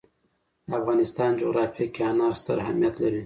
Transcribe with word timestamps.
د 0.67 0.71
افغانستان 0.79 1.29
جغرافیه 1.41 1.87
کې 1.93 2.01
انار 2.11 2.33
ستر 2.41 2.57
اهمیت 2.63 2.95
لري. 3.03 3.19